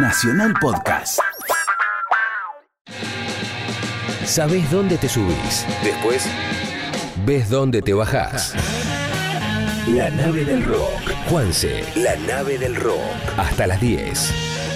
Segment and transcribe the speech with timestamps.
[0.00, 1.18] Nacional Podcast.
[4.24, 5.66] Sabés dónde te subís.
[5.82, 6.24] Después,
[7.26, 8.54] ves dónde te bajás.
[9.88, 11.00] La nave del rock.
[11.28, 13.00] Juanse, la nave del rock.
[13.38, 14.67] Hasta las 10.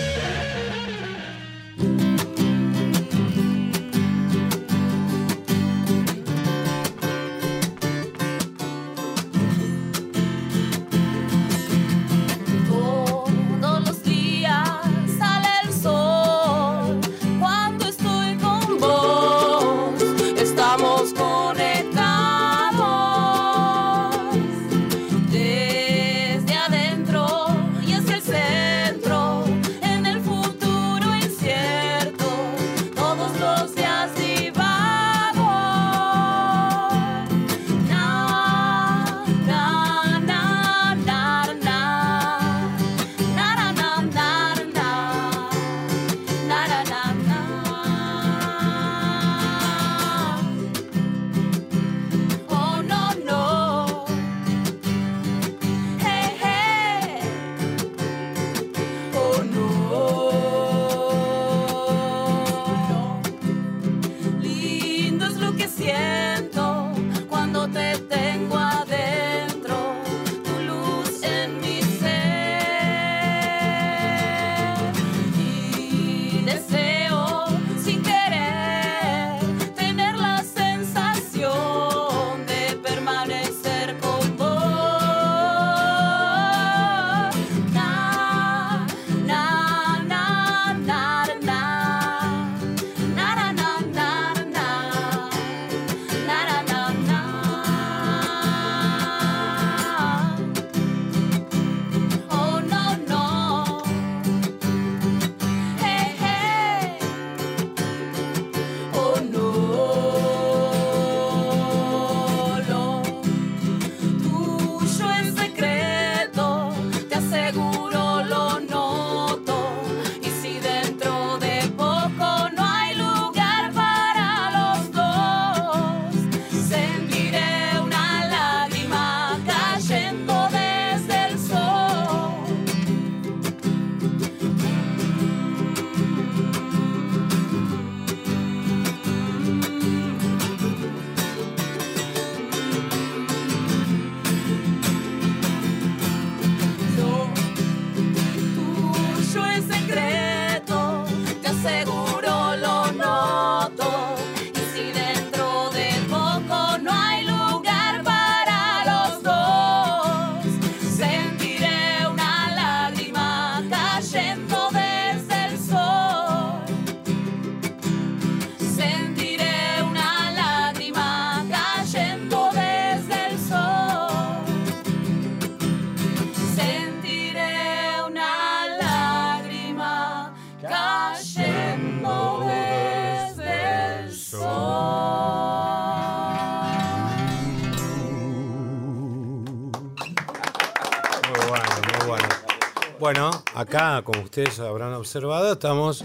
[193.73, 196.05] Acá, como ustedes habrán observado, estamos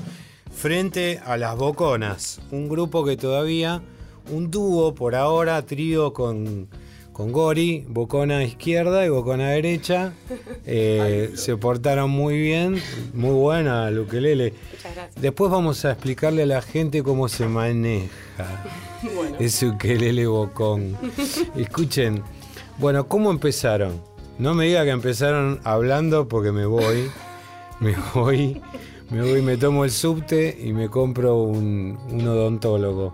[0.55, 3.81] frente a las Boconas, un grupo que todavía,
[4.31, 6.69] un dúo por ahora, trío con,
[7.11, 10.13] con Gori, Bocona izquierda y Bocona derecha,
[10.65, 12.81] eh, se portaron muy bien,
[13.13, 14.53] muy buena el ukelele.
[14.71, 15.21] Muchas gracias.
[15.21, 18.63] Después vamos a explicarle a la gente cómo se maneja
[19.39, 20.95] ese ukelele bocón.
[21.57, 22.23] Escuchen,
[22.77, 24.01] bueno, ¿cómo empezaron?
[24.39, 27.09] No me diga que empezaron hablando porque me voy,
[27.79, 28.61] me voy,
[29.09, 33.13] me voy, me tomo el subte y me compro un, un odontólogo.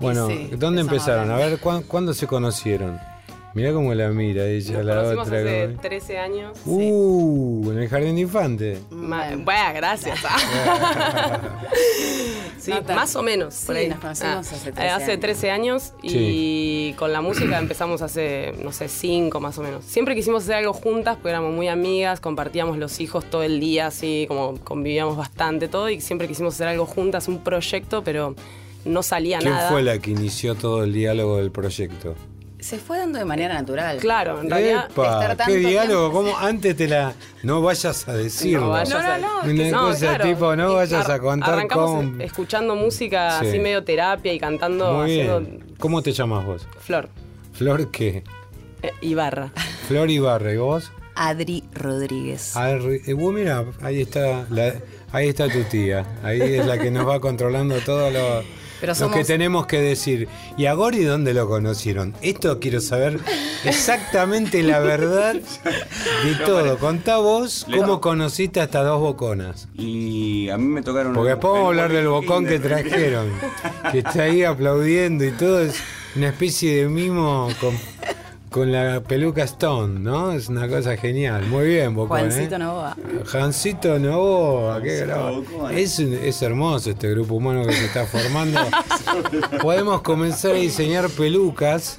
[0.00, 1.30] Bueno, sí, ¿dónde empezaron?
[1.30, 2.98] A ver, ¿cuán- ¿cuándo se conocieron?
[3.56, 5.38] Mirá cómo la mira ella, Nos la conocimos otra.
[5.40, 6.58] hace como- 13 años.
[6.66, 8.78] Uh, en el jardín de infantes.
[8.90, 10.18] Ma- Bueno, gracias.
[10.28, 11.40] ah.
[12.58, 13.54] sí, No más o menos.
[13.54, 13.88] Sí, por ahí.
[13.88, 15.20] nos conocimos hace 13 eh, hace años.
[15.20, 19.86] 13 años y con la música empezamos hace, no sé, 5 más o menos.
[19.86, 23.86] Siempre quisimos hacer algo juntas porque éramos muy amigas, compartíamos los hijos todo el día,
[23.86, 28.34] así como convivíamos bastante todo y siempre quisimos hacer algo juntas, un proyecto, pero
[28.84, 29.70] no salía ¿Quién nada.
[29.70, 32.14] fue la que inició todo el diálogo del proyecto?
[32.66, 33.98] Se fue dando de manera natural.
[33.98, 34.88] Claro, en realidad.
[34.90, 37.12] Epa, estar tanto qué diálogo, como antes te la.
[37.44, 38.62] No vayas a decirlo.
[38.66, 42.20] No, vayas a- Una cosa tipo, no vayas a contar Arrancamos cómo.
[42.22, 43.46] escuchando música Sí.
[43.46, 44.94] así medio terapia y cantando.
[44.94, 45.64] Muy haciendo bien.
[45.78, 46.66] ¿Cómo te llamas vos?
[46.80, 47.08] Flor
[47.52, 48.24] Flor qué?
[48.82, 49.52] eh, Ibarra.
[49.86, 50.90] Flor Ibarra, ¿y vos?
[51.14, 52.56] Adri Rodríguez.
[52.56, 54.74] A ver, eh, vos mira, ahí está, la-
[55.12, 56.04] ahí está tu tía.
[56.24, 58.42] Ahí es la que nos va controlando todo lo,
[58.80, 60.28] Pero lo que tenemos que decir.
[60.56, 62.14] ¿Y a Gori dónde lo conocieron?
[62.22, 63.18] Esto quiero saber
[63.64, 66.78] exactamente la verdad de todo.
[66.78, 69.68] Contá vos Le- cómo conociste a estas dos boconas.
[69.74, 71.14] Y a mí me tocaron.
[71.14, 73.28] Porque después vamos a hablar del bocón que trajeron.
[73.92, 75.60] Que está ahí aplaudiendo y todo.
[75.62, 75.76] Es
[76.14, 77.74] una especie de mimo con,
[78.56, 80.32] con la peluca Stone, ¿no?
[80.32, 81.44] Es una cosa genial.
[81.46, 82.20] Muy bien, bocón.
[82.20, 82.58] Juancito ¿eh?
[82.58, 82.96] Novoa.
[83.26, 85.42] Jancito Novoa, qué grave.
[85.72, 88.58] Es, un- es hermoso este grupo humano que se está formando.
[89.60, 91.98] Podemos comenzar a diseñar pelucas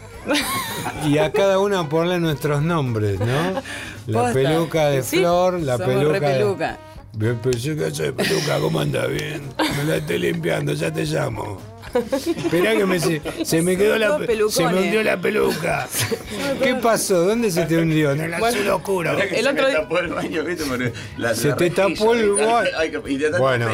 [1.08, 3.62] y a cada una ponerle nuestros nombres, ¿no?
[4.08, 4.34] La Posta.
[4.34, 6.14] peluca de Sí, Flor, la somos peluca.
[6.14, 6.78] re de- peluca.
[7.14, 9.06] Bien, pensé que soy peluca, ¿cómo anda?
[9.06, 9.44] Bien.
[9.78, 11.60] Me la estoy limpiando, ya te llamo.
[11.98, 14.54] Esperá que me se, se me quedó la pelucones.
[14.54, 15.88] se me hundió la peluca.
[16.64, 17.24] ¿Qué pasó?
[17.26, 18.12] ¿Dónde se te hundió?
[18.12, 19.12] En el azul oscuro.
[19.12, 20.64] El se otro me día- tapó el baño, ¿viste?
[20.66, 23.68] Porque la- Se la te tapó el tapa Bueno,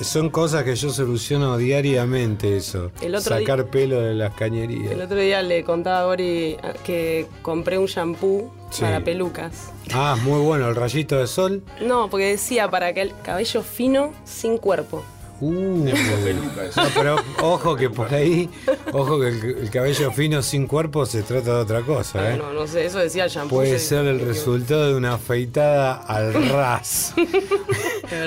[0.00, 2.90] son cosas que yo soluciono diariamente eso.
[3.00, 4.92] El otro Sacar pelo de las cañerías.
[4.92, 8.82] El otro día le contaba a Gori que compré un shampoo Sí.
[8.82, 9.70] para pelucas.
[9.94, 11.62] Ah, muy bueno, el rayito de sol.
[11.80, 15.02] No, porque decía para que el cabello fino sin cuerpo.
[15.40, 15.84] Uh,
[16.24, 16.82] peluca, eso.
[16.82, 18.50] no, pero ojo que por ahí,
[18.92, 22.36] ojo que el, el cabello fino sin cuerpo se trata de otra cosa, ¿eh?
[22.36, 23.56] No, no sé, eso decía el shampoo.
[23.56, 27.14] Puede ser el resultado de una afeitada al ras.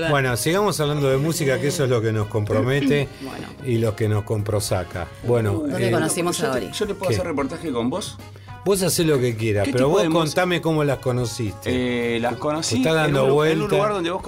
[0.09, 3.47] bueno, sigamos hablando de música, que eso es lo que nos compromete Bueno.
[3.65, 5.07] y lo que nos comprosaca.
[5.23, 6.69] Bueno, ¿Dónde eh, conocimos yo, a Ori?
[6.71, 7.15] yo le puedo ¿Qué?
[7.15, 8.17] hacer reportaje con vos.
[8.65, 12.15] Vos hacés lo que quieras, ¿Qué pero vos contame cómo las conociste.
[12.15, 13.55] Eh, las conocí Está dando en, un, vuelta.
[13.57, 14.21] en un lugar donde vos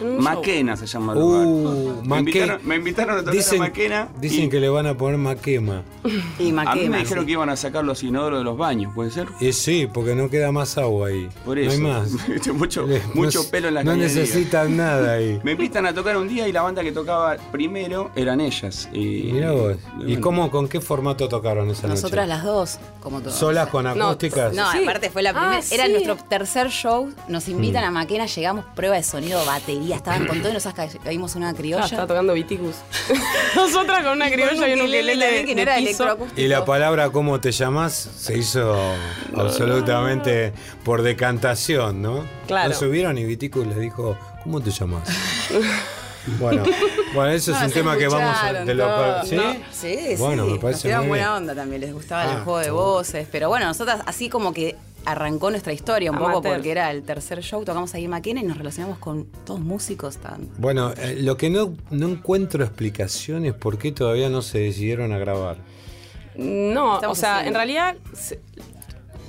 [0.00, 2.06] un Maquena se llama el Uh, lugar.
[2.06, 4.08] me, invitaron, me invitaron a tocar dicen a Maquena.
[4.20, 5.82] dicen y que le van a poner maquema.
[6.38, 6.74] Y a Maquema.
[6.82, 7.26] mí me dijeron sí.
[7.26, 9.26] que iban a sacar los inodoros de los baños, ¿puede ser?
[9.40, 11.28] Y sí, porque no queda más agua ahí.
[11.44, 11.72] Por no eso.
[11.72, 12.10] hay más.
[12.54, 15.40] mucho mucho no- pelo en la No necesitan nada ahí.
[15.44, 18.88] Me invitan a tocar un día y la banda que tocaba primero eran ellas.
[18.92, 19.76] Y, Mirá vos.
[20.00, 22.36] ¿Y bueno, cómo, con qué formato tocaron esa Nosotras noche?
[22.36, 23.34] las dos, como todos.
[23.34, 24.52] ¿Solas con acústicas?
[24.54, 24.82] No, Sí.
[24.82, 25.62] aparte fue la Ah, primera.
[25.70, 25.90] Era sí.
[25.92, 27.12] nuestro tercer show.
[27.28, 27.86] Nos invitan Mm.
[27.86, 31.54] a Maquena, llegamos, prueba de sonido, batería, estaban con todo y ca- caímos una Ah,
[31.54, 31.84] criolla.
[31.84, 32.76] estaba tocando Viticus.
[33.56, 35.86] Nosotras con una criolla y un ukelele de, de era piso.
[35.88, 36.40] electroacústico.
[36.40, 37.94] Y la palabra ¿cómo te llamas?
[38.16, 38.76] se hizo
[39.36, 40.52] absolutamente
[40.84, 42.24] por decantación, ¿no?
[42.46, 42.70] Claro.
[42.70, 45.08] No subieron y Viticus les dijo, ¿cómo te llamas?
[46.38, 46.62] bueno,
[47.14, 48.52] bueno, eso es No, un tema que vamos a...
[48.64, 49.24] de lo-.
[49.24, 49.36] ¿Sí?
[49.36, 50.52] No, sí, Bueno, sí.
[50.52, 51.36] me parece Nos muy buena bien.
[51.36, 53.28] onda también, les gustaba Ah, el juego de voces.
[53.30, 57.40] Pero bueno, nosotras así como que arrancó nuestra historia un poco porque era el tercer
[57.42, 60.48] show, tocamos ahí en Maquena y nos relacionamos con todos músicos tan.
[60.58, 65.12] Bueno, eh, lo que no, no encuentro explicación es por qué todavía no se decidieron
[65.12, 65.56] a grabar.
[66.36, 67.48] No, Estamos o sea, haciendo.
[67.48, 68.40] en realidad se-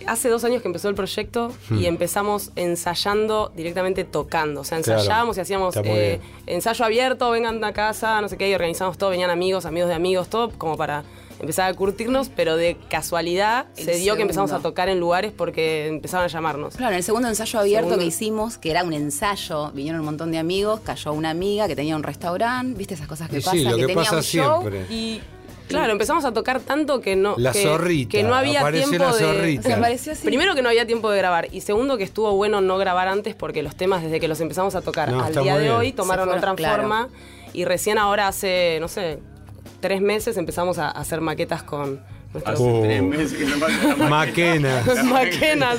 [0.07, 1.79] hace dos años que empezó el proyecto Hmm.
[1.79, 4.61] y empezamos ensayando directamente tocando.
[4.61, 8.49] O sea, Claro, ensayábamos y hacíamos eh, ensayo abierto, vengan a casa, no sé qué,
[8.49, 11.03] y organizamos todo, venían amigos, amigos de amigos, todo como para
[11.39, 15.31] empezar a curtirnos, pero de casualidad El se dio que empezamos a tocar en lugares
[15.31, 16.75] porque empezaron a llamarnos.
[16.75, 17.99] Claro, en el segundo ensayo abierto Segundo.
[18.01, 21.75] que hicimos, que era un ensayo, vinieron un montón de amigos, cayó una amiga que
[21.77, 24.21] tenía un restaurante, viste esas cosas que Y sí, pasan, lo que tenía pasa un
[24.23, 24.59] show.
[24.61, 24.85] siempre.
[24.93, 25.21] Y
[25.69, 27.35] claro, empezamos a tocar tanto que no.
[27.37, 29.23] La que, zorrita, Que no había apareció tiempo la de.
[29.23, 29.63] zorrita.
[29.63, 30.25] Se apareció así.
[30.25, 33.35] Primero que no había tiempo de grabar y segundo que estuvo bueno no grabar antes
[33.35, 35.73] porque los temas desde que los empezamos a tocar No, al día de bien.
[35.75, 36.81] hoy tomaron fueron, otra claro.
[36.83, 37.09] forma
[37.53, 39.19] y recién ahora hace, no sé,
[39.79, 42.01] tres meses empezamos a hacer maquetas con
[42.33, 42.81] nuestros Uh.
[42.83, 44.83] Tres meses que no la Maquena.
[45.05, 45.77] maquenas.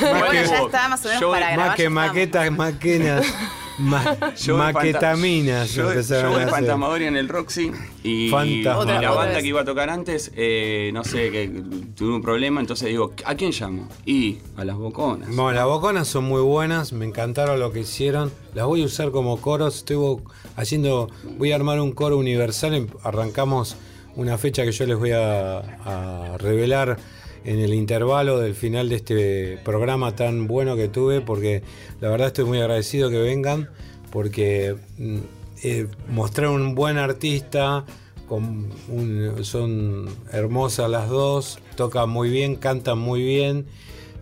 [0.00, 1.90] Bueno, que- ya está más o menos yo- para grabar.
[1.90, 3.26] Maquetas, maquenas.
[3.82, 6.26] ma- Yo en maquetaminas a en hacer.
[6.50, 7.70] Fantasmagoria en el Roxy
[8.02, 8.76] y, y la
[9.10, 11.48] banda que iba a tocar antes, eh, no sé, que
[11.96, 13.88] tuve un problema, entonces digo, ¿a quién llamo?
[14.06, 15.28] Y a las boconas.
[15.34, 18.32] Bueno, las boconas son muy buenas, me encantaron lo que hicieron.
[18.54, 19.76] Las voy a usar como coros.
[19.76, 20.16] Estoy
[20.56, 21.08] haciendo,
[21.38, 22.74] voy a armar un coro universal.
[22.74, 23.76] Em- Arrancamos
[24.14, 26.98] una fecha que yo les voy a, a revelar
[27.44, 31.62] en el intervalo del final de este programa tan bueno que tuve, porque
[32.00, 33.68] la verdad estoy muy agradecido que vengan,
[34.10, 35.18] porque mm,
[35.64, 37.84] eh, mostraron un buen artista,
[38.28, 43.66] con un- son hermosas las dos, tocan muy bien, cantan muy bien,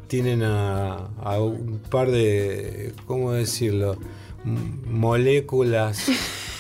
[0.08, 3.96] tienen a, a un par de, ¿cómo decirlo?
[4.44, 6.06] Moléculas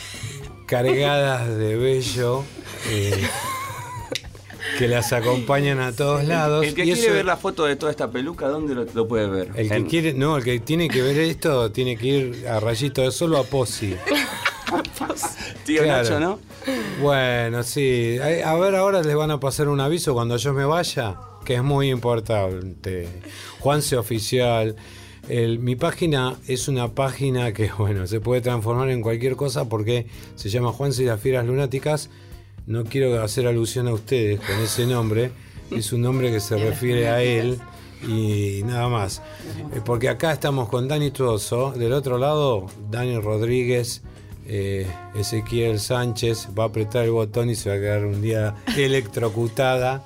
[0.66, 2.44] cargadas de vello
[2.90, 3.22] eh,
[4.80, 6.66] que las acompañan a todos lados.
[6.66, 9.06] El que y quiere eso- ver la foto de toda esta peluca, ¿dónde lo, lo
[9.06, 9.52] puede ver?
[9.56, 12.58] el que En- quiere, no, el que tiene que ver esto tiene que ir a
[12.60, 13.94] Rayito de Solo a Posi.
[15.64, 16.02] Tío Claro.
[16.02, 16.38] Nacho, ¿no?
[17.00, 18.18] Bueno, sí.
[18.44, 21.62] A ver, ahora les van a pasar un aviso cuando yo me vaya, que es
[21.62, 23.08] muy importante.
[23.60, 24.76] Juanse Oficial,
[25.28, 30.06] El- mi página es una página que, bueno, se puede transformar en cualquier cosa porque
[30.34, 32.10] se llama Juan y las Fieras Lunáticas.
[32.66, 35.32] No quiero hacer alusión a ustedes con ese nombre.
[35.70, 37.58] Es un nombre que se refiere a él
[38.06, 39.22] y nada más.
[39.74, 41.72] Eh, Porque acá estamos con Dani Tuoso.
[41.72, 44.02] Del otro lado, Dani Rodríguez.
[44.46, 48.54] eh, Ezequiel Sánchez va a apretar el botón y se va a quedar un día
[48.76, 50.02] electrocutada.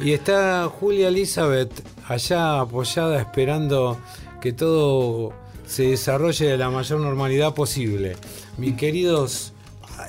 [0.00, 1.70] Y está Julia Elizabeth
[2.08, 3.98] allá apoyada esperando
[4.40, 5.32] que todo
[5.66, 8.16] se desarrolle de la mayor normalidad posible.
[8.58, 9.52] Mis queridos,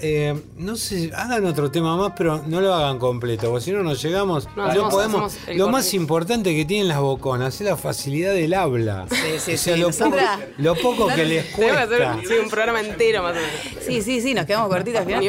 [0.01, 3.83] eh, no sé, hagan otro tema más, pero no lo hagan completo, porque si no
[3.83, 5.33] nos llegamos, No, no, hacemos- podemos.
[5.35, 9.05] hacemos Lo más importante que tienen las boconas es la facilidad del habla.
[9.09, 9.81] Sí, sí, o sea, sí.
[9.81, 10.17] lo, poco,
[10.57, 11.83] lo poco que les cuesta.
[11.83, 13.85] hacer sí, un programa entero más o menos.
[13.85, 15.23] Sí, sí, sí, nos quedamos cortitos al final.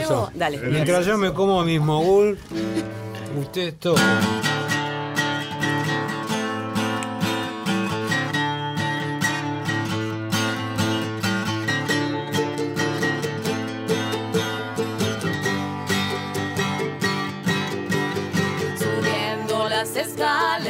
[0.00, 0.30] Eso.
[0.34, 0.58] Dale.
[0.58, 2.38] Mientras yo me como mis mogul,
[3.40, 4.53] ustedes tocan.
[19.86, 20.64] Subiendo las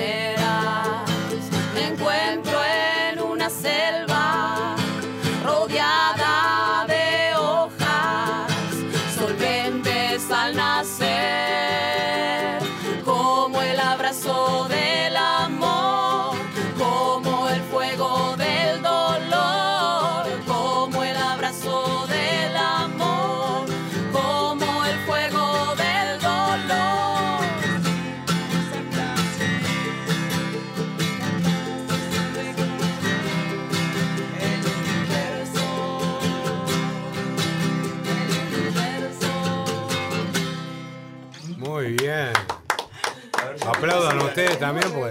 [44.59, 45.11] También, pues.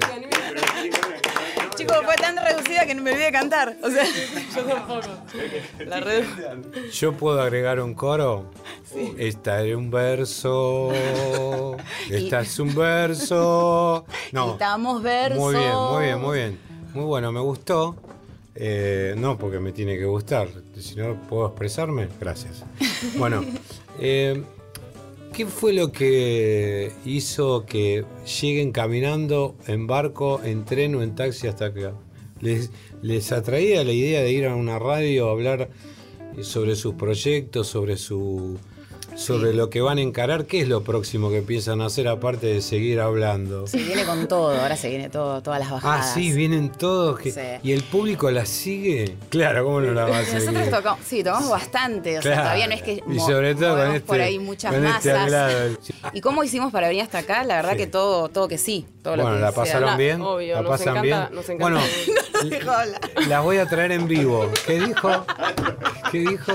[1.76, 3.76] Chicos, fue tan reducida que me olvidé de cantar.
[3.82, 4.04] O sea,
[5.86, 6.24] La red.
[6.92, 8.46] Yo puedo agregar un coro.
[9.18, 10.92] Esta es un verso.
[12.10, 14.06] Esta es un verso.
[14.32, 14.54] No.
[14.54, 15.40] quitamos versos.
[15.40, 16.60] Muy bien, muy bien, muy bien.
[16.94, 17.96] Muy bueno, me gustó.
[18.56, 20.48] Eh, no porque me tiene que gustar.
[20.80, 22.64] Si no puedo expresarme, gracias.
[23.18, 23.44] Bueno,
[24.00, 24.44] eh,
[25.34, 28.06] ¿qué fue lo que hizo que
[28.42, 31.94] lleguen caminando en barco, en tren o en taxi hasta acá?
[32.40, 32.72] ¿Les,
[33.02, 35.70] les atraía la idea de ir a una radio a hablar
[36.42, 38.60] sobre sus proyectos, sobre su
[39.15, 40.46] sobre lo que van a encarar?
[40.46, 43.67] ¿Qué es lo próximo que piensan hacer aparte de seguir hablando?
[43.67, 46.13] Se viene con todo, ahora se viene todo, todas las Ah, bajadas.
[46.13, 47.20] sí, vienen todos.
[47.20, 47.39] que- Sí.
[47.63, 49.15] ¿Y el público la sigue?
[49.29, 50.41] Claro, ¿cómo no la va a seguir?
[50.51, 53.88] Nosotros tocamos, sí, tocamos bastante, o sea, todavía no es que Y sobre todo con
[53.96, 55.24] este, por ahí muchas con este masas.
[55.27, 55.77] agrado.
[56.12, 57.44] ¿Y cómo hicimos para venir hasta acá?
[57.44, 57.78] La verdad Sí.
[57.78, 58.86] que todo, todo que sí.
[59.02, 60.22] Todo lo Bueno, que ¿la pasaron bien?
[60.22, 61.36] obvio, ¿La nos pasan encanta- bien?
[61.36, 61.82] nos encanta Bueno,
[63.28, 64.50] las voy a traer en vivo.
[64.66, 65.26] ¿Qué dijo?
[66.12, 66.52] ¿Qué dijo?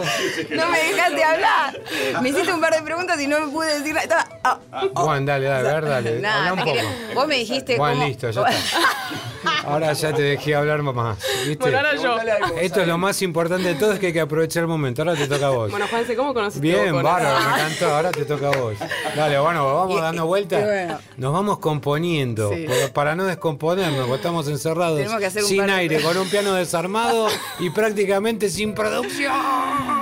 [0.50, 1.80] No me dejaste hablar.
[2.22, 4.28] Me hiciste un par de preguntas y no me pude decir nada.
[4.44, 6.20] Ah, ah, Juan, dale, dale, a ver, dale.
[6.20, 6.88] nada, Habla un poco.
[7.14, 8.78] Vos me dijiste Juan, cómo- listo, ya está.
[9.64, 11.18] Ahora ya te dejé hablar más.
[11.46, 11.56] ¿viste?
[11.58, 12.16] Bueno, ahora yo.
[12.60, 15.02] Esto es lo más importante de todo, es que hay que aprovechar el momento.
[15.02, 15.70] Ahora te toca a vos.
[15.70, 17.94] Bueno, Juanse, ¿cómo conociste Bien, bárbaro, me encantó.
[17.94, 18.74] Ahora te toca a vos.
[19.16, 20.64] Dale, bueno, vamos dando vueltas.
[20.64, 20.98] bueno.
[21.16, 22.50] Nos vamos componiendo.
[22.52, 22.66] Sí.
[22.92, 26.54] Para no descomponernos, porque estamos encerrados Tenemos que hacer un sin aire, con un piano
[26.54, 27.28] desarmado
[27.58, 29.97] y prácticamente sin producción.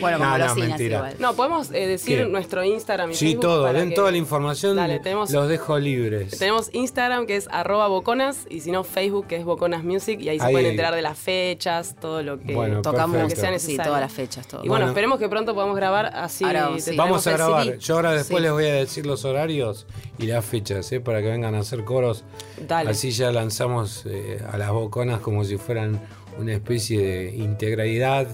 [0.00, 0.96] Bueno, como No, no, mentira.
[0.98, 1.16] igual.
[1.18, 2.24] No, podemos eh, decir ¿Qué?
[2.26, 5.78] nuestro Instagram y Sí, Facebook todo, den que- toda la información, Dale, tenemos, los dejo
[5.78, 6.38] libres.
[6.38, 10.28] tenemos Instagram que es arroba boconas y si no Facebook que es boconas music y
[10.28, 13.34] ahí se pueden enterar de las fechas, todo lo que, Bueno, Tocamos perfecto.
[13.34, 13.84] que sea sí, necesario.
[13.90, 14.60] todas las fechas, todo.
[14.64, 14.86] Y bueno, Bueno.
[14.88, 16.44] esperemos que pronto podamos grabar así.
[16.44, 16.96] Ahora, sí.
[16.96, 17.78] Vamos a grabar.
[17.78, 18.42] Yo ahora después Sí.
[18.42, 19.86] les voy a decir los horarios
[20.18, 21.00] y las fechas, ¿eh?
[21.00, 22.24] para que vengan a hacer coros.
[22.66, 22.90] Dale.
[22.90, 26.00] Así ya lanzamos eh, a las boconas como si fueran
[26.38, 28.26] una especie de integralidad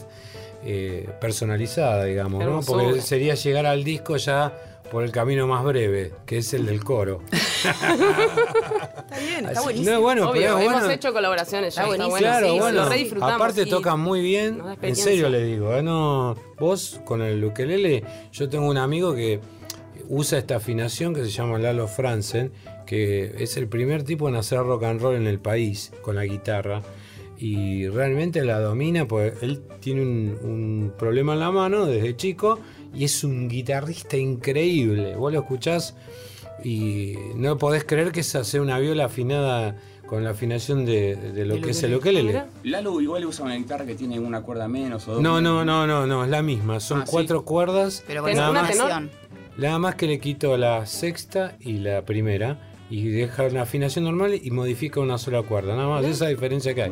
[0.65, 2.61] eh, personalizada, digamos, ¿no?
[2.61, 4.53] Porque sería llegar al disco ya
[4.91, 7.23] por el camino más breve, que es el del coro.
[7.31, 9.93] Está bien, está buenísimo.
[9.93, 10.91] No, bueno, Obvio, pero hemos bueno.
[10.91, 11.83] hecho colaboraciones ya.
[11.83, 12.11] Está Está buenísimo.
[12.11, 12.85] bueno, Claro, sí, bueno.
[12.85, 13.35] lo re disfrutamos.
[13.35, 13.71] Aparte sí.
[13.71, 14.63] tocan muy bien.
[14.83, 15.83] En serio le digo, ¿eh?
[15.83, 19.41] no, vos con el ukelele, yo tengo un amigo que
[20.09, 22.53] usa esta afinación que se llama Lalo Franzen,
[22.87, 26.25] que es el primer tipo en hacer rock and roll en el país con la
[26.25, 26.83] guitarra.
[27.41, 32.61] Y realmente la domina, pues él tiene un, un problema en la mano desde chico
[32.95, 35.17] y es un guitarrista increíble.
[35.17, 35.97] Vos lo escuchás
[36.63, 39.75] y no podés creer que es hacer una viola afinada
[40.07, 42.43] con la afinación de, de lo que es el ukelele.
[42.65, 45.23] Lalo igual usa una guitarra que tiene una cuerda menos o dos.
[45.23, 46.79] No, no, no, no, no, es la misma.
[46.81, 47.11] Son Ah, ¿sí?
[47.13, 48.05] cuatro cuerdas.
[48.07, 49.09] Pero con nada, una más, tenor.
[49.57, 52.70] nada más que le quito la sexta y la primera.
[52.91, 55.77] Y deja una afinación normal y modifica una sola cuerda.
[55.77, 56.91] Nada más, esa diferencia que hay.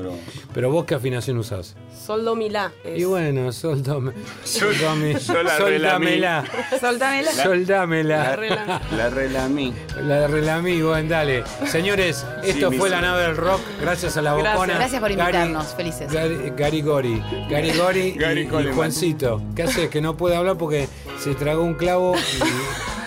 [0.55, 1.75] Pero vos qué afinación usás?
[2.07, 2.73] Sol, do, mi, la.
[2.85, 4.12] es- Y bueno, soldame,
[4.45, 6.45] soldame, yo la soldamela,
[6.81, 7.33] Soltámela.
[7.33, 8.37] La soldamela.
[8.37, 8.81] Rela.
[8.97, 9.75] La relamí.
[10.02, 11.43] La relamí, bueno, dale.
[11.67, 13.61] Señores, esto Sí, fue mi- la nave del rock.
[13.81, 14.55] Gracias a la Gracias.
[14.55, 14.75] bocona.
[14.75, 15.75] Gracias por Gary- invitarnos.
[15.75, 16.12] Felices.
[16.12, 17.23] Gary, Gary Gori.
[17.50, 18.73] Gary Gori y- Gary y.
[18.73, 19.43] Juancito.
[19.57, 19.88] ¿Qué hace?
[19.88, 20.88] Que no puede hablar porque
[21.19, 22.98] se tragó un clavo y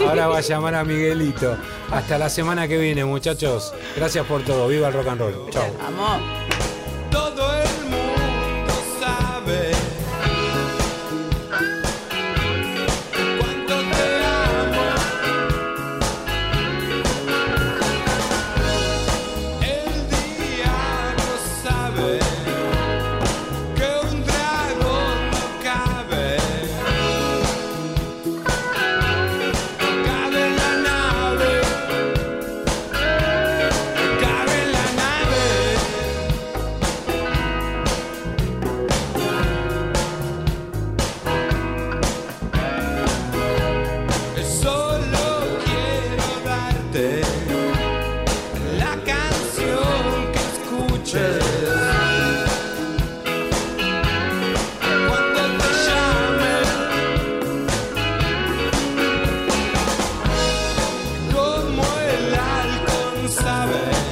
[0.00, 1.56] ahora va a llamar a Miguelito.
[1.90, 3.72] Hasta la semana que viene, muchachos.
[3.96, 4.68] Gracias por todo.
[4.68, 5.50] Viva el rock and roll.
[5.50, 5.64] Chao.
[63.28, 64.09] Sabe